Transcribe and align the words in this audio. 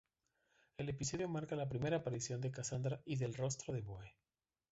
El 0.77 0.89
episodio 0.89 1.29
marca 1.29 1.55
la 1.55 1.69
primera 1.69 1.97
aparición 1.97 2.41
de 2.41 2.49
Cassandra 2.49 3.03
y 3.05 3.17
del 3.17 3.35
Rostro 3.35 3.71
de 3.75 3.81
Boe. 3.81 4.15